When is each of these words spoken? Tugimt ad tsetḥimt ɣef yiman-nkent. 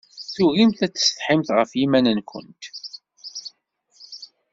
Tugimt 0.33 0.79
ad 0.85 0.91
tsetḥimt 0.93 1.49
ɣef 1.57 1.71
yiman-nkent. 1.79 2.63